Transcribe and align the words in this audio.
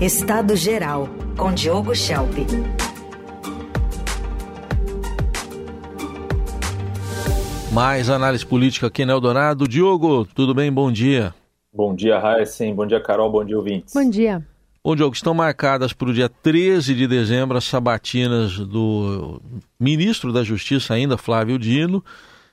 Estado 0.00 0.56
Geral, 0.56 1.10
com 1.36 1.52
Diogo 1.52 1.94
Schelp. 1.94 2.32
Mais 7.70 8.08
análise 8.08 8.46
política 8.46 8.86
aqui 8.86 9.04
no 9.04 9.12
Eldorado. 9.12 9.68
Diogo, 9.68 10.24
tudo 10.24 10.54
bem? 10.54 10.72
Bom 10.72 10.90
dia. 10.90 11.34
Bom 11.70 11.94
dia, 11.94 12.18
Raíssen. 12.18 12.74
Bom 12.74 12.86
dia, 12.86 12.98
Carol. 12.98 13.30
Bom 13.30 13.44
dia, 13.44 13.58
ouvintes. 13.58 13.92
Bom 13.92 14.08
dia. 14.08 14.42
Bom, 14.82 14.96
Diogo, 14.96 15.14
estão 15.14 15.34
marcadas 15.34 15.92
para 15.92 16.08
o 16.08 16.14
dia 16.14 16.30
13 16.30 16.94
de 16.94 17.06
dezembro 17.06 17.58
as 17.58 17.64
sabatinas 17.64 18.56
do 18.56 19.38
ministro 19.78 20.32
da 20.32 20.42
Justiça 20.42 20.94
ainda, 20.94 21.18
Flávio 21.18 21.58
Dino, 21.58 22.02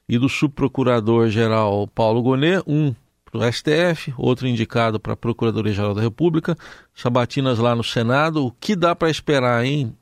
e 0.10 0.18
do 0.18 0.28
subprocurador-geral 0.28 1.88
Paulo 1.88 2.22
Gonet, 2.22 2.62
um 2.68 2.94
para 3.32 3.40
o 3.40 3.52
STF, 3.52 4.14
outro 4.18 4.48
indicado 4.48 5.00
para 5.00 5.14
a 5.14 5.18
Procuradoria-Geral 5.18 5.94
da 5.94 6.02
República, 6.02 6.56
sabatinas 6.94 7.60
lá 7.60 7.76
no 7.76 7.84
Senado. 7.84 8.46
O 8.46 8.52
que 8.52 8.76
dá 8.76 8.96
para 8.96 9.10
esperar, 9.10 9.64
hein? 9.66 9.96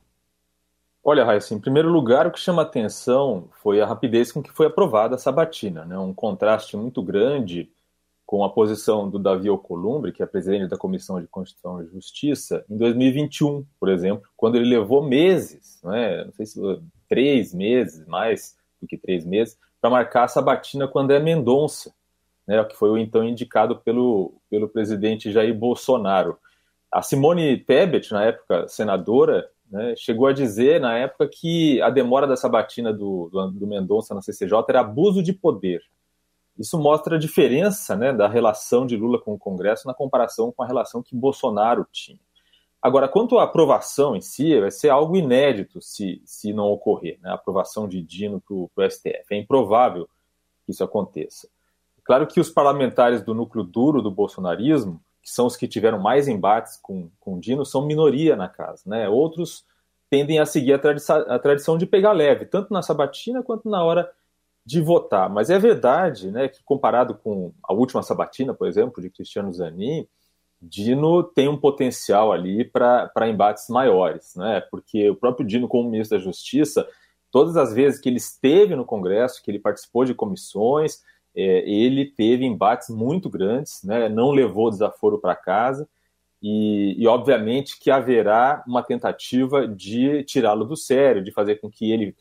Olha, 1.04 1.24
Raíssa, 1.24 1.54
em 1.54 1.60
primeiro 1.60 1.88
lugar, 1.88 2.26
o 2.26 2.32
que 2.32 2.40
chama 2.40 2.62
atenção 2.62 3.48
foi 3.62 3.80
a 3.80 3.86
rapidez 3.86 4.32
com 4.32 4.42
que 4.42 4.50
foi 4.50 4.66
aprovada 4.66 5.14
a 5.14 5.18
sabatina, 5.18 5.84
né? 5.84 5.96
um 5.96 6.12
contraste 6.12 6.76
muito 6.76 7.00
grande 7.00 7.70
com 8.26 8.42
a 8.42 8.50
posição 8.50 9.08
do 9.08 9.16
Davi 9.16 9.48
Alcolumbre, 9.48 10.10
que 10.10 10.20
é 10.20 10.26
presidente 10.26 10.68
da 10.68 10.76
Comissão 10.76 11.20
de 11.20 11.28
Constituição 11.28 11.80
e 11.80 11.86
Justiça, 11.86 12.64
em 12.68 12.76
2021, 12.76 13.64
por 13.78 13.88
exemplo, 13.88 14.28
quando 14.36 14.56
ele 14.56 14.68
levou 14.68 15.00
meses, 15.00 15.80
não, 15.84 15.94
é? 15.94 16.24
não 16.24 16.32
sei 16.32 16.44
se 16.44 16.60
três 17.08 17.54
meses, 17.54 18.04
mais 18.08 18.56
do 18.82 18.88
que 18.88 18.98
três 18.98 19.24
meses, 19.24 19.56
para 19.80 19.90
marcar 19.90 20.24
a 20.24 20.28
sabatina 20.28 20.88
com 20.88 20.98
André 20.98 21.20
Mendonça, 21.20 21.94
né, 22.46 22.62
que 22.64 22.76
foi 22.76 22.90
o 22.90 22.98
então 22.98 23.24
indicado 23.24 23.76
pelo, 23.76 24.34
pelo 24.48 24.68
presidente 24.68 25.32
Jair 25.32 25.54
Bolsonaro. 25.54 26.38
A 26.90 27.02
Simone 27.02 27.58
Tebet, 27.58 28.12
na 28.12 28.24
época 28.24 28.68
senadora, 28.68 29.50
né, 29.70 29.94
chegou 29.96 30.26
a 30.26 30.32
dizer 30.32 30.80
na 30.80 30.96
época 30.96 31.28
que 31.28 31.80
a 31.82 31.90
demora 31.90 32.26
da 32.26 32.36
sabatina 32.36 32.92
do, 32.92 33.28
do, 33.30 33.50
do 33.50 33.66
Mendonça 33.66 34.14
na 34.14 34.22
CCJ 34.22 34.64
era 34.68 34.80
abuso 34.80 35.22
de 35.22 35.32
poder. 35.32 35.82
Isso 36.58 36.78
mostra 36.78 37.16
a 37.16 37.18
diferença 37.18 37.96
né, 37.96 38.12
da 38.12 38.28
relação 38.28 38.86
de 38.86 38.96
Lula 38.96 39.20
com 39.20 39.34
o 39.34 39.38
Congresso 39.38 39.86
na 39.86 39.92
comparação 39.92 40.52
com 40.52 40.62
a 40.62 40.66
relação 40.66 41.02
que 41.02 41.14
Bolsonaro 41.14 41.86
tinha. 41.92 42.18
Agora, 42.80 43.08
quanto 43.08 43.38
à 43.38 43.42
aprovação 43.42 44.14
em 44.14 44.20
si, 44.20 44.58
vai 44.60 44.70
ser 44.70 44.90
algo 44.90 45.16
inédito 45.16 45.82
se, 45.82 46.22
se 46.24 46.52
não 46.52 46.66
ocorrer, 46.66 47.18
né, 47.20 47.30
a 47.30 47.34
aprovação 47.34 47.88
de 47.88 48.00
Dino 48.00 48.40
para 48.40 48.86
o 48.86 48.90
STF. 48.90 49.26
É 49.32 49.36
improvável 49.36 50.08
que 50.64 50.70
isso 50.70 50.84
aconteça. 50.84 51.48
Claro 52.06 52.26
que 52.26 52.40
os 52.40 52.48
parlamentares 52.48 53.20
do 53.20 53.34
núcleo 53.34 53.64
duro 53.64 54.00
do 54.00 54.10
bolsonarismo, 54.10 55.00
que 55.20 55.30
são 55.30 55.46
os 55.46 55.56
que 55.56 55.66
tiveram 55.66 55.98
mais 55.98 56.28
embates 56.28 56.78
com, 56.80 57.10
com 57.18 57.40
Dino, 57.40 57.66
são 57.66 57.84
minoria 57.84 58.36
na 58.36 58.48
casa. 58.48 58.82
Né? 58.86 59.08
Outros 59.08 59.64
tendem 60.08 60.38
a 60.38 60.46
seguir 60.46 60.74
a, 60.74 60.78
tradição, 60.78 61.16
a 61.28 61.38
tradição 61.38 61.76
de 61.76 61.84
pegar 61.84 62.12
leve, 62.12 62.46
tanto 62.46 62.72
na 62.72 62.80
sabatina 62.80 63.42
quanto 63.42 63.68
na 63.68 63.82
hora 63.82 64.08
de 64.64 64.80
votar. 64.80 65.28
Mas 65.28 65.50
é 65.50 65.58
verdade 65.58 66.30
né, 66.30 66.48
que, 66.48 66.62
comparado 66.62 67.14
com 67.14 67.52
a 67.64 67.72
última 67.72 68.04
sabatina, 68.04 68.54
por 68.54 68.68
exemplo, 68.68 69.02
de 69.02 69.10
Cristiano 69.10 69.52
Zanin, 69.52 70.06
Dino 70.62 71.24
tem 71.24 71.48
um 71.48 71.56
potencial 71.56 72.32
ali 72.32 72.64
para 72.64 73.28
embates 73.28 73.68
maiores, 73.68 74.34
né? 74.36 74.60
porque 74.70 75.10
o 75.10 75.16
próprio 75.16 75.46
Dino, 75.46 75.68
como 75.68 75.90
ministro 75.90 76.16
da 76.16 76.24
Justiça, 76.24 76.86
todas 77.32 77.56
as 77.56 77.74
vezes 77.74 78.00
que 78.00 78.08
ele 78.08 78.16
esteve 78.16 78.74
no 78.76 78.84
Congresso, 78.84 79.42
que 79.42 79.50
ele 79.50 79.58
participou 79.58 80.04
de 80.04 80.14
comissões, 80.14 81.02
é, 81.36 81.68
ele 81.68 82.06
teve 82.06 82.46
embates 82.46 82.88
muito 82.88 83.28
grandes, 83.28 83.82
né? 83.84 84.08
não 84.08 84.30
levou 84.30 84.70
desaforo 84.70 85.18
para 85.18 85.36
casa, 85.36 85.86
e, 86.42 86.94
e, 86.98 87.06
obviamente 87.06 87.78
que 87.78 87.90
haverá 87.90 88.62
uma 88.66 88.82
tentativa 88.82 89.66
de 89.66 90.22
tirá-lo 90.24 90.64
do 90.64 90.76
sério, 90.76 91.24
de 91.24 91.32
fazer 91.32 91.56
com 91.56 91.70
que 91.70 91.90
ele 91.90 92.14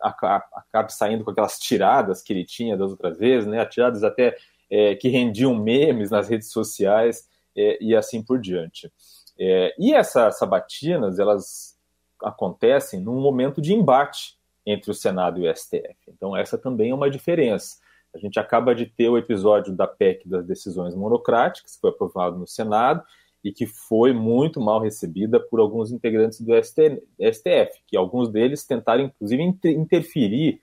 acabe 0.00 0.92
saindo 0.92 1.24
com 1.24 1.30
aquelas 1.30 1.58
tiradas 1.58 2.22
que 2.22 2.32
ele 2.32 2.44
tinha 2.44 2.76
das 2.76 2.90
outras 2.90 3.18
vezes, 3.18 3.46
né? 3.46 3.64
tiradas 3.66 4.04
até 4.04 4.36
é, 4.70 4.94
que 4.94 5.08
rendiam 5.08 5.54
memes 5.54 6.10
nas 6.10 6.28
redes 6.28 6.50
sociais 6.50 7.28
é, 7.56 7.82
e 7.82 7.96
assim 7.96 8.22
por 8.22 8.38
diante. 8.38 8.92
É, 9.38 9.74
e 9.78 9.92
essas 9.92 10.38
sabatinas, 10.38 11.18
elas 11.18 11.78
acontecem 12.22 13.00
num 13.00 13.20
momento 13.20 13.60
de 13.60 13.72
embate 13.72 14.38
entre 14.64 14.90
o 14.90 14.94
Senado 14.94 15.40
e 15.40 15.48
o 15.48 15.56
STF. 15.56 15.96
Então 16.08 16.36
essa 16.36 16.58
também 16.58 16.90
é 16.90 16.94
uma 16.94 17.10
diferença. 17.10 17.78
A 18.14 18.18
gente 18.18 18.38
acaba 18.38 18.74
de 18.74 18.86
ter 18.86 19.08
o 19.08 19.16
episódio 19.16 19.74
da 19.74 19.86
PEC 19.86 20.28
das 20.28 20.44
decisões 20.44 20.94
monocráticas, 20.94 21.74
que 21.74 21.80
foi 21.80 21.90
aprovado 21.90 22.38
no 22.38 22.46
Senado, 22.46 23.02
e 23.42 23.52
que 23.52 23.66
foi 23.66 24.12
muito 24.12 24.60
mal 24.60 24.80
recebida 24.80 25.40
por 25.40 25.60
alguns 25.60 25.90
integrantes 25.90 26.40
do 26.40 26.52
STF, 26.54 27.82
que 27.86 27.96
alguns 27.96 28.28
deles 28.28 28.66
tentaram, 28.66 29.04
inclusive, 29.04 29.42
interferir 29.64 30.60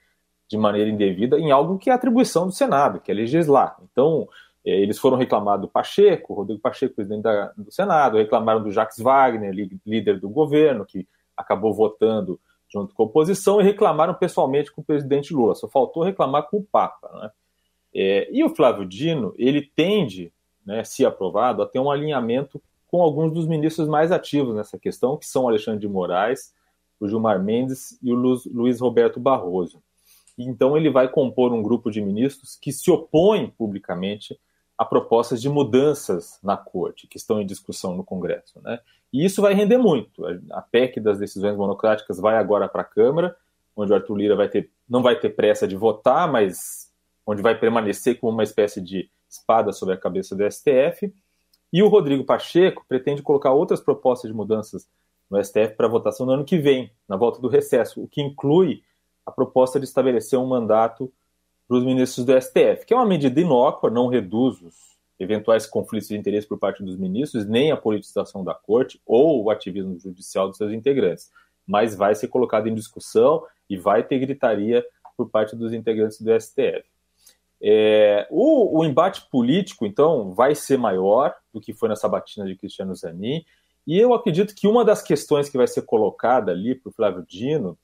de 0.48 0.58
maneira 0.58 0.90
indevida 0.90 1.38
em 1.40 1.52
algo 1.52 1.78
que 1.78 1.90
é 1.90 1.94
atribuição 1.94 2.46
do 2.46 2.54
Senado, 2.54 3.00
que 3.00 3.12
é 3.12 3.14
legislar. 3.14 3.78
Então, 3.92 4.28
é, 4.66 4.72
eles 4.80 5.00
foram 5.00 5.18
reclamar 5.18 5.60
do 5.60 5.68
Pacheco, 5.68 6.34
Rodrigo 6.34 6.62
Pacheco, 6.62 6.96
presidente 6.96 7.24
do 7.58 7.72
Senado, 7.72 8.18
reclamaram 8.18 8.64
do 8.64 8.72
Jacques 8.72 9.00
Wagner, 9.00 9.54
líder 9.86 10.20
do 10.20 10.30
governo, 10.30 10.86
que 10.86 11.08
acabou 11.36 11.74
votando 11.74 12.40
junto 12.70 12.94
com 12.94 13.04
a 13.04 13.06
oposição, 13.06 13.62
e 13.62 13.64
reclamaram 13.64 14.14
pessoalmente 14.14 14.72
com 14.72 14.82
o 14.82 14.86
presidente 14.86 15.34
Lula. 15.34 15.56
Só 15.56 15.68
faltou 15.68 16.04
reclamar 16.04 16.50
com 16.50 16.58
o 16.58 16.64
Papa. 16.64 17.10
Né? 17.22 17.32
É, 17.94 18.30
e 18.32 18.44
o 18.44 18.50
Flávio 18.50 18.86
Dino, 18.86 19.34
ele 19.38 19.62
tende, 19.62 20.32
né, 20.66 20.84
se 20.84 21.06
aprovado, 21.06 21.62
a 21.62 21.68
ter 21.68 21.80
um 21.80 21.90
alinhamento 21.90 22.62
com 22.88 23.02
alguns 23.02 23.32
dos 23.34 23.48
ministros 23.48 23.88
mais 23.88 24.12
ativos 24.12 24.56
nessa 24.56 24.78
questão, 24.78 25.18
que 25.18 25.26
são 25.26 25.48
Alexandre 25.48 25.82
de 25.82 25.88
Moraes, 25.88 26.54
o 27.00 27.08
Gilmar 27.08 27.44
Mendes 27.44 27.98
e 28.02 28.12
o 28.12 28.16
Luiz 28.16 28.80
Roberto 28.80 29.20
Barroso. 29.20 29.82
Então 30.38 30.78
ele 30.78 30.90
vai 30.90 31.10
compor 31.10 31.52
um 31.52 31.64
grupo 31.64 31.90
de 31.90 32.02
ministros 32.02 32.56
que 32.56 32.72
se 32.72 32.92
opõem 32.92 33.50
publicamente 33.58 34.40
a 34.78 34.86
propostas 34.86 35.42
de 35.42 35.50
mudanças 35.50 36.40
na 36.44 36.56
corte 36.56 37.08
que 37.08 37.18
estão 37.18 37.42
em 37.42 37.46
discussão 37.46 37.96
no 37.96 38.04
Congresso, 38.04 38.62
né? 38.62 38.80
E 39.12 39.26
isso 39.26 39.42
vai 39.42 39.54
render 39.54 39.78
muito. 39.78 40.24
A 40.52 40.62
PEC 40.62 41.00
das 41.00 41.18
decisões 41.18 41.56
monocráticas 41.56 42.20
vai 42.20 42.38
agora 42.38 42.68
para 42.68 42.82
a 42.82 42.86
Câmara, 42.86 43.36
onde 43.76 43.92
o 43.92 43.96
Arthur 43.96 44.16
Lira 44.16 44.36
vai 44.36 44.50
ter, 44.50 44.70
não 44.88 45.02
vai 45.02 45.20
ter 45.20 45.30
pressa 45.30 45.68
de 45.68 45.76
votar, 45.76 46.30
mas 46.32 46.92
onde 47.26 47.42
vai 47.42 47.58
permanecer 47.58 48.20
como 48.20 48.34
uma 48.34 48.44
espécie 48.44 48.82
de 48.82 49.10
espada 49.30 49.72
sobre 49.72 49.96
a 49.96 49.98
cabeça 49.98 50.36
do 50.36 50.44
STF. 50.50 51.14
E 51.72 51.82
o 51.82 51.88
Rodrigo 51.88 52.24
Pacheco 52.24 52.86
pretende 52.88 53.22
colocar 53.22 53.52
outras 53.52 53.80
propostas 53.80 54.30
de 54.30 54.36
mudanças 54.36 54.88
no 55.30 55.44
STF 55.44 55.76
para 55.76 55.88
votação 55.88 56.26
no 56.26 56.34
ano 56.34 56.46
que 56.46 56.58
vem, 56.58 56.92
na 57.08 57.18
volta 57.18 57.42
do 57.42 57.48
recesso, 57.48 58.02
o 58.02 58.08
que 58.08 58.22
inclui 58.22 58.84
a 59.26 59.32
proposta 59.32 59.80
de 59.80 59.86
estabelecer 59.86 60.40
um 60.40 60.48
mandato 60.48 61.12
para 61.68 61.78
os 61.78 61.84
ministros 61.84 62.26
do 62.26 62.40
STF, 62.40 62.86
que 62.86 62.94
é 62.94 62.98
uma 62.98 63.06
medida 63.06 63.40
inócua, 63.40 63.90
não 63.90 64.08
reduz 64.08 64.62
os 64.62 64.76
eventuais 65.20 65.66
conflitos 65.66 66.08
de 66.08 66.18
interesse 66.18 66.48
por 66.48 66.58
parte 66.58 66.84
dos 66.84 66.98
ministros, 66.98 67.46
nem 67.46 67.72
a 67.72 67.78
politização 67.78 68.44
da 68.44 68.54
corte 68.54 69.02
ou 69.06 69.44
o 69.44 69.50
ativismo 69.50 70.00
judicial 70.00 70.48
dos 70.48 70.58
seus 70.58 70.72
integrantes, 70.72 71.32
mas 71.66 71.96
vai 71.96 72.16
ser 72.16 72.28
colocado 72.28 72.68
em 72.68 72.76
discussão 72.76 73.44
e 73.70 73.76
vai 73.76 74.04
ter 74.04 74.20
gritaria 74.20 74.86
por 75.18 75.30
parte 75.30 75.56
dos 75.56 75.74
integrantes 75.74 76.22
do 76.22 76.40
STF. 76.40 76.84
É, 77.60 78.28
o, 78.30 78.80
o, 78.80 78.86
embate 78.86 79.28
político, 79.32 79.86
então, 79.86 80.32
vai 80.34 80.54
ser 80.54 80.78
maior 80.78 81.34
do 81.52 81.60
que 81.60 81.74
foi 81.74 81.90
na 81.90 81.96
sabatina 81.96 82.46
de 82.46 82.56
Cristiano 82.56 82.96
Zanin, 82.96 83.44
e 83.86 83.98
eu 83.98 84.14
acredito 84.14 84.54
que 84.54 84.68
uma 84.68 84.86
das 84.86 85.02
questões 85.02 85.50
que 85.50 85.58
vai 85.58 85.68
ser 85.68 85.82
colocada 85.82 86.52
ali 86.52 86.76
para 86.76 86.90
o 86.90 86.94
Flávio 86.94 87.26
Dino 87.28 87.78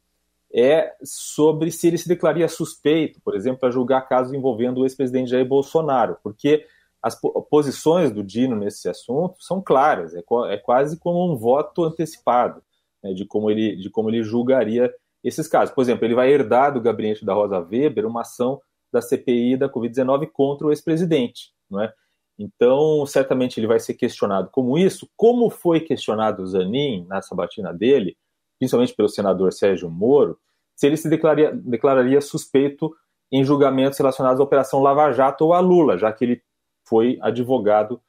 é 0.54 0.94
sobre 1.04 1.72
se 1.72 1.88
ele 1.88 1.98
se 1.98 2.08
declararia 2.08 2.48
suspeito, 2.48 3.20
por 3.22 3.36
exemplo, 3.36 3.60
para 3.60 3.72
julgar 3.72 4.08
casos 4.08 4.34
envolvendo 4.34 4.82
o 4.82 4.86
ex-presidente 4.86 5.32
Jair 5.32 5.46
Bolsonaro, 5.46 6.18
porque 6.22 6.66
as 7.02 7.20
posições 7.50 8.12
do 8.12 8.24
Dino 8.24 8.56
nesse 8.56 8.88
assunto 8.88 9.42
são 9.42 9.62
claras, 9.62 10.14
é, 10.14 10.24
é 10.50 10.58
quase 10.58 10.98
como 10.98 11.32
um 11.32 11.36
voto 11.36 11.84
antecipado 11.84 12.62
né, 13.04 13.14
de, 13.14 13.26
como 13.26 13.50
ele, 13.50 13.76
de 13.76 13.90
como 13.90 14.10
ele 14.10 14.24
julgaria 14.24 14.94
esses 15.24 15.48
casos. 15.48 15.74
Por 15.74 15.82
exemplo, 15.82 16.06
ele 16.06 16.16
vai 16.16 16.32
herdar 16.32 16.74
do 16.74 16.80
gabinete 16.80 17.26
da 17.26 17.34
Rosa 17.34 17.60
Weber 17.60 18.06
uma 18.06 18.22
ação 18.22 18.62
da 18.92 19.02
CPI 19.02 19.58
da 19.58 19.68
Covid-19 19.68 20.30
contra 20.32 20.68
o 20.68 20.72
ex-presidente, 20.72 21.52
não 21.70 21.82
é? 21.82 21.92
Então, 22.38 23.06
certamente 23.06 23.60
ele 23.60 23.68
vai 23.68 23.80
ser 23.80 23.94
questionado 23.94 24.50
como 24.52 24.78
isso, 24.78 25.08
como 25.16 25.50
foi 25.50 25.80
questionado 25.80 26.42
o 26.42 26.48
Zanin 26.48 27.06
na 27.08 27.22
sabatina 27.22 27.74
dele, 27.74 28.18
principalmente 28.64 28.96
pelo 28.96 29.10
senador 29.10 29.52
Sérgio 29.52 29.90
Moro, 29.90 30.40
se 30.74 30.88
ele 30.88 30.96
se 30.96 31.10
declararia, 31.10 31.52
declararia 31.54 32.22
suspeito 32.22 32.96
em 33.30 33.44
julgamentos 33.44 34.00
relacionados 34.00 34.40
à 34.40 34.44
Operação 34.44 34.82
Lava 34.82 35.12
Jato 35.12 35.46
ou 35.46 35.54
a 35.54 35.60
Lula, 35.60 35.98
já 35.98 36.12
que 36.14 36.24
ele 36.24 36.42
foi 36.88 37.18
advogado 37.22 38.02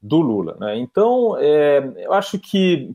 do 0.00 0.20
Lula. 0.20 0.56
Né? 0.60 0.78
Então, 0.78 1.38
é, 1.38 1.78
eu 1.96 2.12
acho 2.12 2.38
que, 2.38 2.94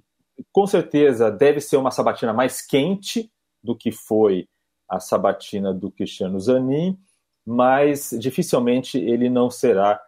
com 0.52 0.68
certeza, 0.68 1.32
deve 1.32 1.60
ser 1.60 1.78
uma 1.78 1.92
sabatina 1.92 2.32
mais 2.32 2.62
quente 2.66 3.32
do 3.64 3.76
que 3.76 3.92
foi 3.92 4.48
a 4.88 5.00
sabatina 5.00 5.74
do 5.74 5.90
Cristiano 5.90 6.40
Zanin, 6.40 6.98
mas 7.46 8.16
dificilmente 8.20 9.00
ele 9.00 9.30
não 9.30 9.50
será 9.50 10.00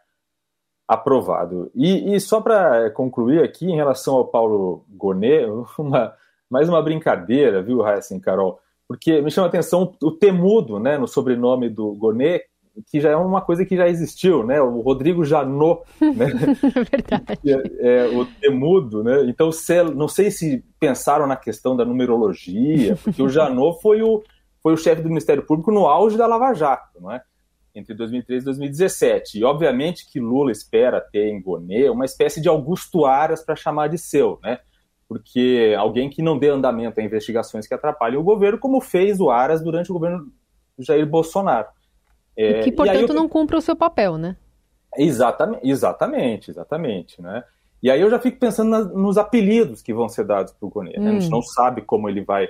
aprovado. 0.87 1.71
E, 1.73 2.13
e 2.13 2.19
só 2.19 2.39
para 2.39 2.91
concluir 2.91 3.43
aqui, 3.43 3.65
em 3.65 3.75
relação 3.75 4.15
ao 4.15 4.27
Paulo 4.27 4.85
Gonet, 4.89 5.45
uma, 5.77 6.15
mais 6.49 6.69
uma 6.69 6.81
brincadeira, 6.81 7.61
viu, 7.61 7.81
Raíssa 7.81 8.19
Carol? 8.19 8.59
Porque 8.87 9.21
me 9.21 9.31
chama 9.31 9.47
a 9.47 9.49
atenção 9.49 9.95
o 10.01 10.11
temudo 10.11 10.79
né, 10.79 10.97
no 10.97 11.07
sobrenome 11.07 11.69
do 11.69 11.93
Gonet, 11.95 12.43
que 12.87 12.99
já 12.99 13.11
é 13.11 13.15
uma 13.15 13.41
coisa 13.41 13.65
que 13.65 13.75
já 13.75 13.87
existiu, 13.87 14.45
né? 14.45 14.61
O 14.61 14.81
Rodrigo 14.81 15.23
Janot, 15.23 15.81
né? 16.01 16.25
Verdade. 16.91 17.79
É, 17.79 18.05
é, 18.05 18.07
o 18.09 18.25
temudo, 18.25 19.03
né? 19.03 19.23
Então, 19.27 19.51
se, 19.51 19.81
não 19.83 20.07
sei 20.07 20.29
se 20.29 20.63
pensaram 20.79 21.25
na 21.25 21.37
questão 21.37 21.75
da 21.75 21.85
numerologia, 21.85 22.97
porque 22.97 23.23
o 23.23 23.29
Janot 23.29 23.81
foi 23.81 24.01
o, 24.01 24.21
foi 24.61 24.73
o 24.73 24.77
chefe 24.77 25.01
do 25.01 25.07
Ministério 25.07 25.45
Público 25.45 25.71
no 25.71 25.87
auge 25.87 26.17
da 26.17 26.27
Lava 26.27 26.53
Jato, 26.53 27.01
não 27.01 27.11
é? 27.11 27.21
entre 27.75 27.93
2013 27.93 28.43
e 28.43 28.45
2017. 28.45 29.39
E 29.39 29.43
obviamente 29.43 30.09
que 30.09 30.19
Lula 30.19 30.51
espera 30.51 31.01
ter 31.01 31.27
em 31.27 31.41
Gonê 31.41 31.89
uma 31.89 32.05
espécie 32.05 32.41
de 32.41 32.47
Augusto 32.47 33.05
Aras 33.05 33.43
para 33.43 33.55
chamar 33.55 33.89
de 33.89 33.97
seu, 33.97 34.39
né? 34.41 34.59
Porque 35.07 35.75
alguém 35.77 36.09
que 36.09 36.21
não 36.21 36.37
dê 36.37 36.49
andamento 36.49 36.99
a 36.99 37.03
investigações 37.03 37.67
que 37.67 37.73
atrapalhem 37.73 38.17
o 38.17 38.23
governo, 38.23 38.57
como 38.57 38.81
fez 38.81 39.19
o 39.19 39.29
Aras 39.29 39.61
durante 39.61 39.91
o 39.91 39.93
governo 39.93 40.31
Jair 40.79 41.05
Bolsonaro. 41.05 41.67
É, 42.35 42.59
e 42.59 42.63
que, 42.63 42.71
portanto, 42.71 43.09
eu... 43.09 43.15
não 43.15 43.29
cumpre 43.29 43.55
o 43.55 43.61
seu 43.61 43.75
papel, 43.75 44.17
né? 44.17 44.35
Exatamente, 44.97 45.69
exatamente, 45.69 46.51
exatamente, 46.51 47.21
né? 47.21 47.43
E 47.83 47.91
aí 47.91 48.01
eu 48.01 48.09
já 48.09 48.19
fico 48.19 48.39
pensando 48.39 48.69
na, 48.69 48.79
nos 48.83 49.17
apelidos 49.17 49.81
que 49.81 49.93
vão 49.93 50.09
ser 50.09 50.25
dados 50.25 50.53
para 50.53 50.65
o 50.65 50.69
Gonê. 50.69 50.95
Hum. 50.97 51.03
Né? 51.03 51.09
A 51.09 51.13
gente 51.13 51.27
hum. 51.27 51.31
não 51.31 51.41
sabe 51.41 51.81
como 51.81 52.09
ele 52.09 52.21
vai 52.21 52.49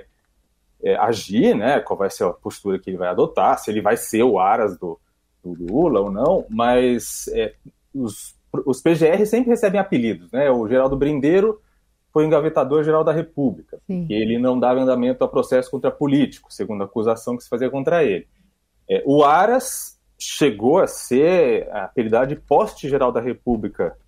é, 0.82 0.96
agir, 0.96 1.54
né? 1.54 1.80
Qual 1.80 1.98
vai 1.98 2.10
ser 2.10 2.24
a 2.24 2.32
postura 2.32 2.78
que 2.78 2.88
ele 2.90 2.96
vai 2.96 3.08
adotar, 3.08 3.58
se 3.58 3.70
ele 3.70 3.82
vai 3.82 3.96
ser 3.96 4.22
o 4.22 4.38
Aras 4.38 4.78
do, 4.78 4.98
do 5.44 5.52
Lula 5.52 6.00
ou 6.00 6.10
não, 6.10 6.46
mas 6.48 7.28
é, 7.32 7.54
os, 7.94 8.34
os 8.64 8.80
PGR 8.80 9.26
sempre 9.26 9.50
recebem 9.50 9.80
apelidos, 9.80 10.30
né? 10.32 10.50
O 10.50 10.66
Geraldo 10.68 10.96
Brindeiro 10.96 11.60
foi 12.16 12.24
o 12.24 12.28
engavetador-geral 12.28 13.04
da 13.04 13.12
República, 13.12 13.78
Sim. 13.86 14.06
ele 14.08 14.38
não 14.38 14.58
dava 14.58 14.80
andamento 14.80 15.22
a 15.22 15.28
processo 15.28 15.70
contra 15.70 15.90
político, 15.90 16.50
segundo 16.50 16.80
a 16.80 16.86
acusação 16.86 17.36
que 17.36 17.42
se 17.42 17.48
fazia 17.50 17.68
contra 17.68 18.02
ele. 18.02 18.26
É, 18.88 19.02
o 19.04 19.22
Aras 19.22 20.00
chegou 20.18 20.78
a 20.78 20.86
ser 20.86 21.70
apelidado 21.70 22.28
de 22.28 22.36
poste-geral 22.36 23.12
da 23.12 23.20
República 23.20 23.98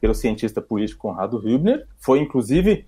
pelo 0.00 0.14
cientista 0.14 0.62
político 0.62 1.02
Conrado 1.02 1.36
Hübner, 1.36 1.86
foi 1.98 2.20
inclusive 2.20 2.86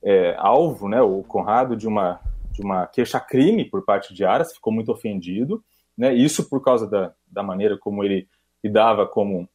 é, 0.00 0.36
alvo, 0.38 0.88
né, 0.88 1.02
o 1.02 1.24
Conrado, 1.24 1.76
de 1.76 1.88
uma, 1.88 2.20
de 2.52 2.62
uma 2.62 2.86
queixa-crime 2.86 3.64
por 3.64 3.84
parte 3.84 4.14
de 4.14 4.24
Aras, 4.24 4.54
ficou 4.54 4.72
muito 4.72 4.92
ofendido, 4.92 5.60
né, 5.98 6.14
isso 6.14 6.48
por 6.48 6.62
causa 6.62 6.86
da, 6.86 7.12
da 7.26 7.42
maneira 7.42 7.76
como 7.76 8.04
ele 8.04 8.28
lidava 8.62 9.08
como 9.08 9.48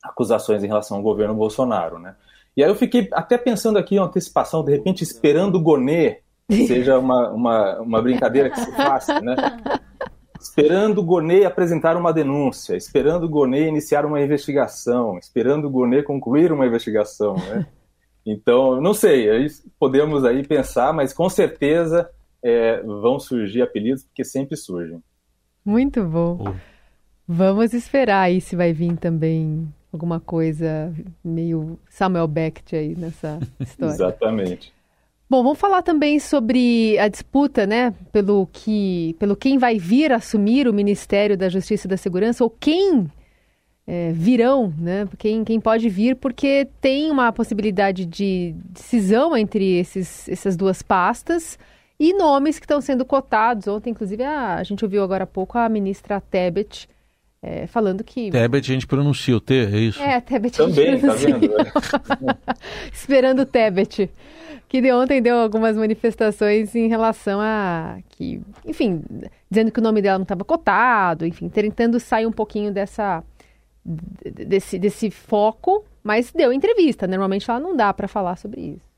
acusações 0.00 0.62
em 0.62 0.68
relação 0.68 0.98
ao 0.98 1.02
governo 1.02 1.34
Bolsonaro, 1.34 1.98
né? 1.98 2.14
E 2.56 2.62
aí 2.62 2.70
eu 2.70 2.74
fiquei 2.74 3.08
até 3.12 3.38
pensando 3.38 3.78
aqui 3.78 3.98
uma 3.98 4.06
antecipação, 4.06 4.64
de 4.64 4.72
repente 4.72 5.02
esperando 5.02 5.56
o 5.56 5.62
Gonê 5.62 6.18
seja 6.66 6.98
uma, 6.98 7.30
uma, 7.30 7.80
uma 7.80 8.02
brincadeira 8.02 8.50
que 8.50 8.58
se 8.58 8.72
faça, 8.72 9.20
né? 9.20 9.36
Esperando 10.40 10.98
o 10.98 11.04
Gonê 11.04 11.44
apresentar 11.44 11.96
uma 11.96 12.12
denúncia, 12.12 12.74
esperando 12.74 13.24
o 13.24 13.28
Gonê 13.28 13.68
iniciar 13.68 14.06
uma 14.06 14.20
investigação, 14.20 15.18
esperando 15.18 15.66
o 15.66 15.70
Gonê 15.70 16.02
concluir 16.02 16.50
uma 16.50 16.66
investigação, 16.66 17.34
né? 17.36 17.66
Então, 18.24 18.80
não 18.80 18.92
sei, 18.94 19.30
aí 19.30 19.46
podemos 19.78 20.24
aí 20.24 20.46
pensar, 20.46 20.92
mas 20.92 21.12
com 21.12 21.28
certeza 21.28 22.10
é, 22.42 22.82
vão 22.82 23.18
surgir 23.18 23.62
apelidos, 23.62 24.04
porque 24.04 24.24
sempre 24.24 24.56
surgem. 24.56 25.02
Muito 25.64 26.02
bom. 26.04 26.54
Vamos 27.26 27.72
esperar 27.74 28.22
aí 28.22 28.40
se 28.40 28.56
vai 28.56 28.72
vir 28.72 28.96
também 28.96 29.72
alguma 29.92 30.20
coisa 30.20 30.92
meio 31.24 31.78
Samuel 31.88 32.28
Beckett 32.28 32.76
aí 32.76 32.94
nessa 32.96 33.38
história. 33.60 33.94
Exatamente. 33.94 34.72
Bom, 35.28 35.44
vamos 35.44 35.60
falar 35.60 35.82
também 35.82 36.18
sobre 36.18 36.98
a 36.98 37.06
disputa, 37.06 37.64
né, 37.64 37.94
pelo 38.10 38.48
que, 38.52 39.14
pelo 39.16 39.36
quem 39.36 39.58
vai 39.58 39.78
vir 39.78 40.10
assumir 40.10 40.66
o 40.66 40.72
Ministério 40.72 41.36
da 41.36 41.48
Justiça 41.48 41.86
e 41.86 41.90
da 41.90 41.96
Segurança 41.96 42.42
ou 42.42 42.50
quem 42.50 43.06
é, 43.86 44.10
virão, 44.12 44.74
né, 44.76 45.08
quem, 45.16 45.44
quem 45.44 45.60
pode 45.60 45.88
vir, 45.88 46.16
porque 46.16 46.68
tem 46.80 47.12
uma 47.12 47.32
possibilidade 47.32 48.04
de 48.06 48.56
decisão 48.70 49.36
entre 49.36 49.78
esses, 49.78 50.28
essas 50.28 50.56
duas 50.56 50.82
pastas 50.82 51.56
e 51.98 52.12
nomes 52.12 52.58
que 52.58 52.64
estão 52.64 52.80
sendo 52.80 53.04
cotados. 53.04 53.68
Ontem, 53.68 53.90
inclusive, 53.90 54.24
a, 54.24 54.56
a 54.56 54.62
gente 54.64 54.84
ouviu 54.84 55.02
agora 55.02 55.22
há 55.22 55.28
pouco 55.28 55.58
a 55.58 55.68
ministra 55.68 56.20
Tebet 56.20 56.88
é, 57.42 57.66
falando 57.66 58.04
que. 58.04 58.30
Tebet 58.30 58.70
a 58.70 58.74
gente 58.74 58.86
pronuncia 58.86 59.36
o 59.36 59.40
T, 59.40 59.54
é 59.54 59.78
isso? 59.78 60.02
É, 60.02 60.20
Tebet 60.20 60.56
Também, 60.56 61.00
tá 61.00 61.14
vendo? 61.14 61.50
Esperando 62.92 63.40
o 63.40 63.46
Tebet. 63.46 64.10
Que 64.68 64.80
de 64.80 64.92
ontem 64.92 65.20
deu 65.20 65.36
algumas 65.36 65.76
manifestações 65.76 66.76
em 66.76 66.86
relação 66.86 67.40
a 67.40 67.98
que, 68.10 68.40
enfim, 68.64 69.02
dizendo 69.50 69.72
que 69.72 69.80
o 69.80 69.82
nome 69.82 70.00
dela 70.00 70.18
não 70.18 70.22
estava 70.22 70.44
cotado, 70.44 71.26
enfim, 71.26 71.48
tentando 71.48 71.98
sair 71.98 72.24
um 72.24 72.30
pouquinho 72.30 72.72
dessa 72.72 73.24
desse, 73.84 74.78
desse 74.78 75.10
foco, 75.10 75.84
mas 76.04 76.30
deu 76.30 76.52
entrevista. 76.52 77.06
Normalmente 77.06 77.50
ela 77.50 77.58
não 77.58 77.74
dá 77.74 77.92
para 77.92 78.06
falar 78.06 78.36
sobre 78.36 78.60
isso. 78.60 78.90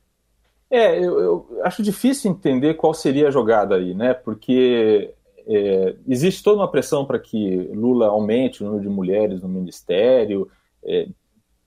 É, 0.71 0.99
eu, 0.99 1.21
eu, 1.21 1.61
acho 1.65 1.83
difícil 1.83 2.31
entender 2.31 2.75
qual 2.75 2.93
seria 2.93 3.29
a 3.29 3.31
jogada 3.31 3.77
aí, 3.77 3.95
né? 3.95 4.15
Porque 4.15 5.15
é, 5.47 5.97
existe 6.07 6.43
toda 6.43 6.61
uma 6.61 6.71
pressão 6.71 7.05
para 7.05 7.19
que 7.19 7.57
Lula 7.75 8.07
aumente 8.07 8.63
o 8.63 8.67
número 8.67 8.83
de 8.83 8.89
mulheres 8.89 9.43
no 9.43 9.49
ministério, 9.49 10.51
é, 10.85 11.09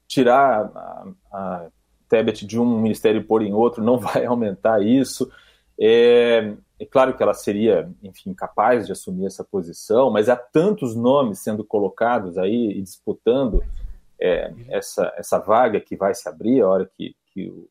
tirar 0.08 0.72
a, 0.76 1.08
a 1.32 1.68
Tebet 2.08 2.46
de 2.46 2.60
um 2.60 2.80
ministério 2.80 3.22
e 3.22 3.24
pôr 3.24 3.42
em 3.42 3.54
outro 3.54 3.84
não 3.84 3.98
vai 4.00 4.26
aumentar 4.26 4.82
isso. 4.82 5.32
É, 5.80 6.54
é, 6.80 6.86
claro 6.86 7.16
que 7.16 7.24
ela 7.24 7.34
seria, 7.34 7.92
enfim, 8.02 8.34
capaz 8.34 8.86
de 8.86 8.92
assumir 8.92 9.26
essa 9.26 9.44
posição, 9.44 10.10
mas 10.10 10.30
há 10.30 10.36
tantos 10.36 10.96
nomes 10.96 11.40
sendo 11.40 11.64
colocados 11.64 12.38
aí 12.38 12.72
e 12.72 12.82
disputando 12.82 13.64
é, 14.20 14.54
essa, 14.70 15.14
essa 15.18 15.40
vaga 15.40 15.80
que 15.80 15.96
vai 15.96 16.14
se 16.14 16.28
abrir 16.30 16.62
a 16.62 16.68
hora 16.68 16.90
que, 16.98 17.16
que 17.28 17.50
o, 17.50 17.68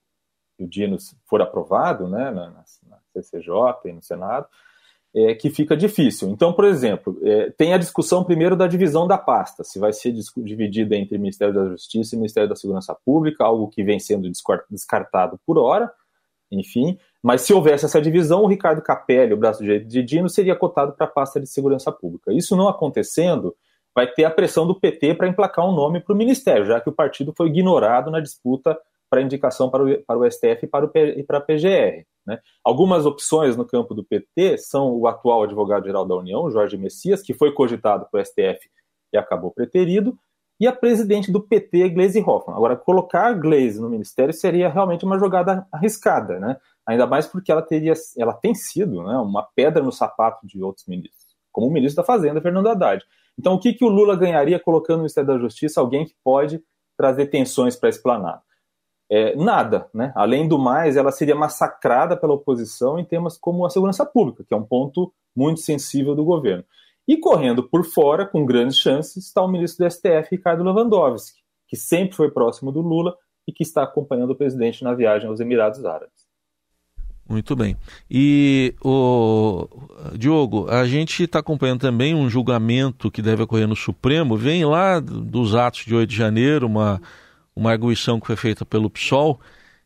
o 0.58 0.66
Dino 0.66 0.98
for 1.26 1.40
aprovado 1.40 2.08
né, 2.08 2.30
na, 2.30 2.50
na 2.50 2.98
CCJ 3.12 3.52
e 3.86 3.92
no 3.92 4.02
Senado 4.02 4.46
é, 5.14 5.34
que 5.34 5.48
fica 5.48 5.76
difícil. 5.76 6.28
Então, 6.30 6.52
por 6.52 6.64
exemplo, 6.64 7.16
é, 7.22 7.50
tem 7.50 7.72
a 7.72 7.78
discussão 7.78 8.24
primeiro 8.24 8.56
da 8.56 8.66
divisão 8.66 9.06
da 9.06 9.16
pasta, 9.16 9.62
se 9.62 9.78
vai 9.78 9.92
ser 9.92 10.12
dividida 10.38 10.96
entre 10.96 11.16
Ministério 11.16 11.54
da 11.54 11.68
Justiça 11.68 12.14
e 12.14 12.18
Ministério 12.18 12.48
da 12.48 12.56
Segurança 12.56 12.96
Pública, 13.04 13.44
algo 13.44 13.68
que 13.68 13.84
vem 13.84 14.00
sendo 14.00 14.28
descartado 14.68 15.38
por 15.46 15.56
hora, 15.56 15.90
enfim. 16.50 16.98
Mas 17.22 17.42
se 17.42 17.54
houvesse 17.54 17.84
essa 17.84 18.02
divisão, 18.02 18.42
o 18.42 18.48
Ricardo 18.48 18.82
Capelli, 18.82 19.32
o 19.32 19.36
braço 19.36 19.62
direito 19.62 19.86
de 19.86 20.02
Dino, 20.02 20.28
seria 20.28 20.56
cotado 20.56 20.92
para 20.92 21.06
a 21.06 21.10
pasta 21.10 21.40
de 21.40 21.46
Segurança 21.46 21.92
Pública. 21.92 22.32
Isso 22.32 22.56
não 22.56 22.68
acontecendo, 22.68 23.54
vai 23.94 24.08
ter 24.08 24.24
a 24.24 24.30
pressão 24.30 24.66
do 24.66 24.78
PT 24.78 25.14
para 25.14 25.28
emplacar 25.28 25.64
um 25.64 25.74
nome 25.74 26.00
para 26.00 26.12
o 26.12 26.16
Ministério, 26.18 26.66
já 26.66 26.80
que 26.80 26.88
o 26.88 26.92
partido 26.92 27.32
foi 27.36 27.48
ignorado 27.48 28.10
na 28.10 28.18
disputa 28.18 28.76
para 29.08 29.22
indicação 29.22 29.70
para 29.70 29.84
o, 29.84 29.98
para 30.02 30.18
o 30.18 30.28
STF 30.28 30.64
e 30.64 30.66
para, 30.66 30.84
o, 30.84 30.90
e 30.94 31.22
para 31.22 31.38
a 31.38 31.40
PGR. 31.40 32.04
Né? 32.26 32.38
Algumas 32.62 33.06
opções 33.06 33.56
no 33.56 33.64
campo 33.64 33.94
do 33.94 34.04
PT 34.04 34.58
são 34.58 34.92
o 34.92 35.06
atual 35.06 35.42
advogado-geral 35.42 36.06
da 36.06 36.14
União, 36.14 36.50
Jorge 36.50 36.76
Messias, 36.76 37.22
que 37.22 37.34
foi 37.34 37.52
cogitado 37.52 38.06
para 38.10 38.20
o 38.20 38.24
STF 38.24 38.68
e 39.12 39.16
acabou 39.16 39.50
preterido, 39.50 40.18
e 40.58 40.66
a 40.66 40.72
presidente 40.72 41.32
do 41.32 41.40
PT, 41.40 41.90
Gleisi 41.90 42.20
Hoffmann. 42.20 42.56
Agora, 42.56 42.76
colocar 42.76 43.26
a 43.26 43.32
Gleisi 43.32 43.80
no 43.80 43.90
ministério 43.90 44.32
seria 44.32 44.68
realmente 44.68 45.04
uma 45.04 45.18
jogada 45.18 45.66
arriscada, 45.70 46.38
né? 46.38 46.56
ainda 46.86 47.06
mais 47.06 47.26
porque 47.26 47.50
ela, 47.50 47.62
teria, 47.62 47.94
ela 48.18 48.32
tem 48.32 48.54
sido 48.54 49.02
né, 49.02 49.16
uma 49.16 49.42
pedra 49.54 49.82
no 49.82 49.90
sapato 49.90 50.46
de 50.46 50.62
outros 50.62 50.86
ministros, 50.86 51.34
como 51.50 51.66
o 51.66 51.72
ministro 51.72 52.02
da 52.02 52.06
Fazenda, 52.06 52.40
Fernando 52.40 52.68
Haddad. 52.68 53.04
Então, 53.38 53.54
o 53.54 53.58
que, 53.58 53.72
que 53.72 53.84
o 53.84 53.88
Lula 53.88 54.16
ganharia 54.16 54.60
colocando 54.60 54.98
no 54.98 55.02
Ministério 55.02 55.28
da 55.28 55.38
Justiça 55.38 55.80
alguém 55.80 56.04
que 56.04 56.14
pode 56.22 56.62
trazer 56.96 57.26
tensões 57.26 57.74
para 57.74 57.88
esse 57.88 58.02
planado? 58.02 58.42
É, 59.14 59.36
nada. 59.36 59.88
Né? 59.94 60.12
Além 60.16 60.48
do 60.48 60.58
mais, 60.58 60.96
ela 60.96 61.12
seria 61.12 61.36
massacrada 61.36 62.16
pela 62.16 62.34
oposição 62.34 62.98
em 62.98 63.04
temas 63.04 63.38
como 63.38 63.64
a 63.64 63.70
segurança 63.70 64.04
pública, 64.04 64.44
que 64.46 64.52
é 64.52 64.56
um 64.56 64.64
ponto 64.64 65.12
muito 65.36 65.60
sensível 65.60 66.16
do 66.16 66.24
governo. 66.24 66.64
E 67.06 67.16
correndo 67.16 67.62
por 67.62 67.84
fora, 67.84 68.26
com 68.26 68.44
grandes 68.44 68.76
chances, 68.76 69.26
está 69.28 69.40
o 69.40 69.48
ministro 69.48 69.84
do 69.84 69.90
STF, 69.90 70.28
Ricardo 70.32 70.64
Lewandowski, 70.64 71.42
que 71.68 71.76
sempre 71.76 72.16
foi 72.16 72.28
próximo 72.28 72.72
do 72.72 72.80
Lula 72.80 73.14
e 73.46 73.52
que 73.52 73.62
está 73.62 73.84
acompanhando 73.84 74.30
o 74.30 74.36
presidente 74.36 74.82
na 74.82 74.94
viagem 74.94 75.28
aos 75.28 75.38
Emirados 75.38 75.84
Árabes. 75.84 76.24
Muito 77.28 77.54
bem. 77.54 77.76
E, 78.10 78.74
o 78.82 79.68
Diogo, 80.18 80.68
a 80.68 80.84
gente 80.86 81.22
está 81.22 81.38
acompanhando 81.38 81.80
também 81.80 82.14
um 82.14 82.28
julgamento 82.28 83.10
que 83.10 83.22
deve 83.22 83.44
ocorrer 83.44 83.68
no 83.68 83.76
Supremo. 83.76 84.36
Vem 84.36 84.64
lá 84.64 84.98
dos 84.98 85.54
atos 85.54 85.84
de 85.84 85.94
8 85.94 86.10
de 86.10 86.16
janeiro, 86.16 86.66
uma 86.66 87.00
uma 87.56 87.70
arguição 87.70 88.18
que 88.18 88.26
foi 88.26 88.36
feita 88.36 88.64
pelo 88.64 88.90
PSOL 88.90 89.40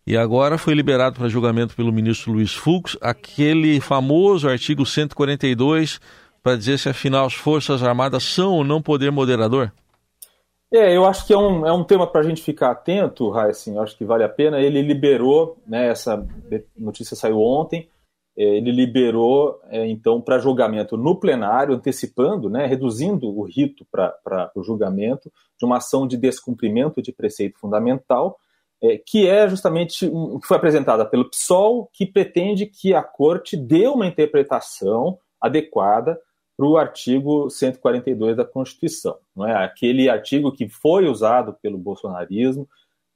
e 0.07 0.17
agora 0.17 0.57
foi 0.57 0.75
liberado 0.75 1.19
para 1.19 1.29
julgamento 1.29 1.77
pelo 1.77 1.93
ministro 1.93 2.33
Luiz 2.33 2.55
Fux 2.55 2.97
aquele 3.01 3.81
famoso 3.81 4.49
artigo 4.49 4.87
142 4.87 6.01
para 6.43 6.57
dizer 6.57 6.79
se 6.79 6.89
afinal 6.89 7.27
as 7.27 7.35
Forças 7.35 7.83
Armadas 7.83 8.23
são 8.23 8.55
ou 8.55 8.65
não 8.65 8.81
poder 8.81 9.11
moderador? 9.13 9.71
É, 10.73 10.95
eu 10.95 11.07
acho 11.07 11.27
que 11.27 11.33
é 11.33 11.37
um, 11.37 11.67
é 11.67 11.73
um 11.73 11.83
tema 11.83 12.07
para 12.07 12.21
a 12.21 12.25
gente 12.25 12.43
ficar 12.43 12.71
atento, 12.71 13.31
Raíssen, 13.31 13.79
acho 13.79 13.97
que 13.97 14.05
vale 14.05 14.23
a 14.23 14.29
pena. 14.29 14.61
Ele 14.61 14.83
liberou, 14.83 15.57
né, 15.67 15.89
essa 15.89 16.27
notícia 16.77 17.17
saiu 17.17 17.41
ontem, 17.41 17.89
ele 18.41 18.71
liberou, 18.71 19.61
é, 19.69 19.85
então, 19.87 20.21
para 20.21 20.39
julgamento 20.39 20.97
no 20.97 21.17
plenário, 21.17 21.75
antecipando, 21.75 22.49
né, 22.49 22.67
reduzindo 22.67 23.29
o 23.29 23.43
rito 23.43 23.85
para 23.91 24.53
o 24.55 24.63
julgamento 24.63 25.33
de 25.59 25.67
uma 25.67 25.79
ação 25.79 26.07
de 26.07 26.17
descumprimento 26.17 27.03
de 27.03 27.11
preceito 27.11 27.59
fundamental, 27.59 28.39
é, 28.81 28.97
que 28.97 29.27
é 29.27 29.49
justamente 29.49 30.07
o 30.07 30.39
que 30.39 30.47
foi 30.47 30.57
apresentada 30.57 31.05
pelo 31.05 31.29
PSOL, 31.29 31.91
que 31.93 32.07
pretende 32.07 32.67
que 32.67 32.95
a 32.95 33.03
corte 33.03 33.57
dê 33.57 33.89
uma 33.89 34.07
interpretação 34.07 35.19
adequada 35.41 36.17
para 36.57 36.67
o 36.67 36.77
artigo 36.77 37.51
142 37.51 38.37
da 38.37 38.45
Constituição, 38.45 39.17
não 39.35 39.47
é? 39.47 39.65
Aquele 39.65 40.09
artigo 40.09 40.53
que 40.53 40.69
foi 40.69 41.07
usado 41.07 41.57
pelo 41.61 41.79
bolsonarismo 41.79 42.69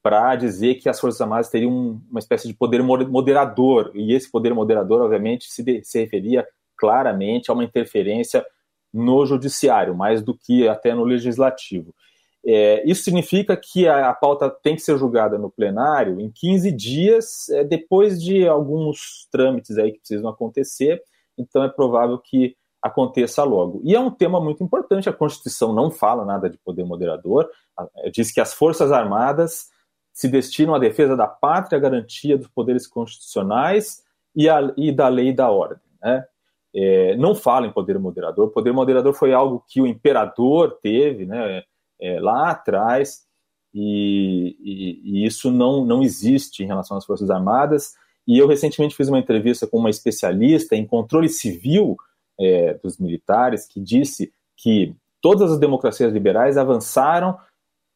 para 0.02 0.34
dizer 0.34 0.74
que 0.76 0.88
as 0.88 0.98
Forças 0.98 1.20
Armadas 1.20 1.48
teriam 1.48 2.02
uma 2.10 2.18
espécie 2.18 2.48
de 2.48 2.54
poder 2.54 2.82
moderador, 2.82 3.92
e 3.94 4.12
esse 4.12 4.30
poder 4.30 4.52
moderador, 4.52 5.00
obviamente, 5.02 5.50
se, 5.50 5.62
de, 5.62 5.84
se 5.84 6.00
referia 6.00 6.46
claramente 6.76 7.50
a 7.50 7.54
uma 7.54 7.62
interferência 7.62 8.44
no 8.92 9.24
judiciário, 9.24 9.94
mais 9.94 10.20
do 10.20 10.36
que 10.36 10.66
até 10.68 10.94
no 10.94 11.04
legislativo. 11.04 11.94
É, 12.44 12.82
isso 12.84 13.04
significa 13.04 13.56
que 13.56 13.86
a, 13.86 14.10
a, 14.10 14.14
pauta 14.14 14.50
tem 14.50 14.74
que 14.74 14.82
ser 14.82 14.98
julgada 14.98 15.38
no 15.38 15.48
plenário 15.48 16.20
em 16.20 16.28
15 16.28 16.72
dias, 16.72 17.48
é, 17.50 17.62
depois 17.62 18.20
de 18.20 18.46
alguns 18.48 19.28
trâmites 19.30 19.78
aí 19.78 19.92
que 19.92 20.00
precisam 20.00 20.28
acontecer, 20.28 21.00
então 21.38 21.62
é 21.62 21.68
provável 21.68 22.18
que 22.18 22.56
aconteça 22.82 23.44
logo. 23.44 23.80
E 23.84 23.94
é 23.94 24.00
um 24.00 24.10
tema 24.10 24.40
muito 24.40 24.64
importante, 24.64 25.08
a 25.08 25.12
Constituição 25.12 25.72
não 25.72 25.88
fala 25.88 26.24
nada 26.24 26.50
de 26.50 26.58
poder 26.58 26.84
moderador, 26.84 27.48
diz 28.12 28.32
que 28.32 28.40
as 28.40 28.52
Forças 28.52 28.90
Armadas 28.90 29.70
se 30.12 30.28
destinam 30.28 30.74
à 30.74 30.78
defesa 30.78 31.16
da 31.16 31.26
pátria, 31.26 31.78
à 31.78 31.80
garantia 31.80 32.36
dos 32.36 32.48
poderes 32.48 32.86
constitucionais 32.86 34.02
e, 34.34 34.48
a, 34.48 34.72
e 34.76 34.92
da 34.92 35.08
lei 35.08 35.28
e 35.28 35.32
da 35.32 35.50
ordem. 35.50 35.78
Né? 36.02 36.24
É, 36.74 37.16
não 37.16 37.34
fala 37.34 37.66
em 37.66 37.72
poder 37.72 37.98
moderador, 37.98 38.50
poder 38.50 38.72
moderador 38.72 39.14
foi 39.14 39.32
algo 39.32 39.64
que 39.68 39.80
o 39.80 39.86
imperador 39.86 40.78
teve 40.82 41.26
né, 41.26 41.62
é, 42.00 42.20
lá 42.20 42.50
atrás, 42.50 43.26
e, 43.74 44.56
e, 44.60 45.00
e 45.04 45.26
isso 45.26 45.50
não, 45.50 45.84
não 45.84 46.02
existe 46.02 46.62
em 46.62 46.66
relação 46.66 46.96
às 46.96 47.06
Forças 47.06 47.30
Armadas. 47.30 47.94
E 48.26 48.38
eu 48.38 48.46
recentemente 48.46 48.94
fiz 48.94 49.08
uma 49.08 49.18
entrevista 49.18 49.66
com 49.66 49.78
uma 49.78 49.90
especialista 49.90 50.76
em 50.76 50.86
controle 50.86 51.28
civil 51.28 51.96
é, 52.38 52.74
dos 52.74 52.98
militares, 52.98 53.66
que 53.66 53.80
disse 53.80 54.32
que 54.56 54.94
todas 55.20 55.52
as 55.52 55.58
democracias 55.58 56.12
liberais 56.12 56.56
avançaram 56.56 57.38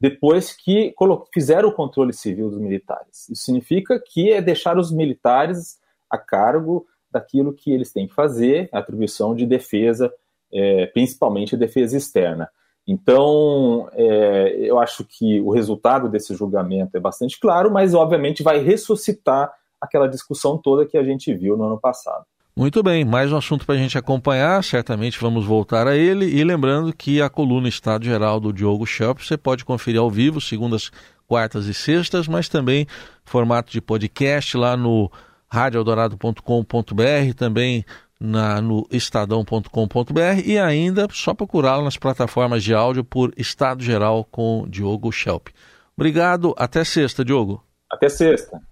depois 0.00 0.52
que 0.52 0.94
fizeram 1.32 1.70
o 1.70 1.74
controle 1.74 2.12
civil 2.12 2.50
dos 2.50 2.58
militares. 2.58 3.28
Isso 3.28 3.44
significa 3.44 3.98
que 3.98 4.30
é 4.30 4.42
deixar 4.42 4.78
os 4.78 4.92
militares 4.92 5.78
a 6.10 6.18
cargo 6.18 6.86
daquilo 7.10 7.52
que 7.52 7.72
eles 7.72 7.92
têm 7.92 8.06
que 8.06 8.14
fazer, 8.14 8.68
a 8.72 8.78
atribuição 8.78 9.34
de 9.34 9.46
defesa, 9.46 10.12
é, 10.52 10.86
principalmente 10.86 11.56
defesa 11.56 11.96
externa. 11.96 12.48
Então, 12.86 13.88
é, 13.92 14.56
eu 14.58 14.78
acho 14.78 15.04
que 15.04 15.40
o 15.40 15.50
resultado 15.50 16.08
desse 16.08 16.34
julgamento 16.34 16.96
é 16.96 17.00
bastante 17.00 17.40
claro, 17.40 17.70
mas 17.70 17.94
obviamente 17.94 18.42
vai 18.42 18.58
ressuscitar 18.58 19.52
aquela 19.80 20.08
discussão 20.08 20.56
toda 20.56 20.86
que 20.86 20.96
a 20.96 21.02
gente 21.02 21.34
viu 21.34 21.56
no 21.56 21.64
ano 21.64 21.80
passado. 21.80 22.24
Muito 22.58 22.82
bem, 22.82 23.04
mais 23.04 23.30
um 23.30 23.36
assunto 23.36 23.66
para 23.66 23.74
a 23.74 23.78
gente 23.78 23.98
acompanhar, 23.98 24.64
certamente 24.64 25.20
vamos 25.20 25.44
voltar 25.44 25.86
a 25.86 25.94
ele. 25.94 26.24
E 26.24 26.42
lembrando 26.42 26.90
que 26.90 27.20
a 27.20 27.28
coluna 27.28 27.68
Estado 27.68 28.06
Geral 28.06 28.40
do 28.40 28.50
Diogo 28.50 28.86
Schelp 28.86 29.18
você 29.18 29.36
pode 29.36 29.62
conferir 29.62 30.00
ao 30.00 30.10
vivo, 30.10 30.40
segundas, 30.40 30.90
quartas 31.28 31.66
e 31.66 31.74
sextas, 31.74 32.26
mas 32.26 32.48
também 32.48 32.86
formato 33.26 33.70
de 33.70 33.78
podcast 33.82 34.56
lá 34.56 34.74
no 34.74 35.12
radioeldorado.com.br, 35.46 37.34
também 37.36 37.84
na, 38.18 38.58
no 38.62 38.86
estadão.com.br 38.90 40.40
e 40.42 40.58
ainda 40.58 41.06
só 41.12 41.34
procurá-lo 41.34 41.84
nas 41.84 41.98
plataformas 41.98 42.64
de 42.64 42.72
áudio 42.72 43.04
por 43.04 43.34
Estado 43.36 43.84
Geral 43.84 44.24
com 44.24 44.64
Diogo 44.66 45.12
Schelp. 45.12 45.48
Obrigado, 45.94 46.54
até 46.56 46.84
sexta, 46.84 47.22
Diogo. 47.22 47.62
Até 47.92 48.08
sexta. 48.08 48.62